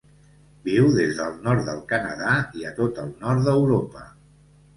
[0.69, 4.09] Viu des del nord del Canadà i a tot el nord d'Europa.